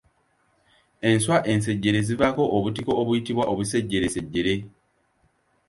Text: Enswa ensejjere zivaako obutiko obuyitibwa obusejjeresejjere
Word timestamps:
Enswa 1.09 1.37
ensejjere 1.51 1.99
zivaako 2.07 2.43
obutiko 2.57 2.91
obuyitibwa 3.01 3.43
obusejjeresejjere 3.51 4.55